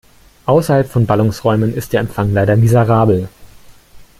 Außerhalb 0.47 0.89
von 0.89 1.05
Ballungsräumen 1.05 1.75
ist 1.75 1.93
der 1.93 1.99
Empfang 1.99 2.33
leider 2.33 2.55
miserabel. 2.55 3.29